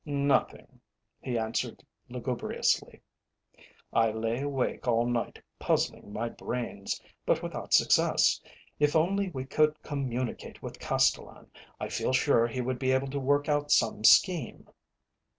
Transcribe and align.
"Nothing," 0.03 0.81
he 1.21 1.37
answered 1.37 1.85
lugubriously. 2.09 3.01
"I 3.93 4.09
lay 4.09 4.41
awake 4.41 4.87
all 4.87 5.05
night 5.05 5.39
puzzling 5.59 6.11
my 6.11 6.27
brains, 6.27 6.99
but 7.23 7.43
without 7.43 7.71
success. 7.75 8.41
If 8.79 8.95
only 8.95 9.29
we 9.29 9.45
could 9.45 9.79
communicate 9.83 10.59
with 10.63 10.79
Castellan, 10.79 11.51
I 11.79 11.89
feel 11.89 12.13
sure 12.13 12.47
he 12.47 12.61
would 12.61 12.79
be 12.79 12.91
able 12.93 13.09
to 13.11 13.19
work 13.19 13.47
out 13.47 13.69
some 13.69 14.03
scheme." 14.03 14.67